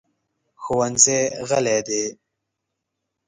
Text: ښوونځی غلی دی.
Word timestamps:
ښوونځی 0.61 1.19
غلی 1.49 1.77
دی. 1.87 2.05